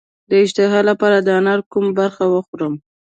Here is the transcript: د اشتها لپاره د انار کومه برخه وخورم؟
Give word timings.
د 0.29 0.31
اشتها 0.43 0.79
لپاره 0.89 1.17
د 1.21 1.27
انار 1.39 1.59
کومه 1.71 1.91
برخه 1.99 2.23
وخورم؟ 2.33 2.73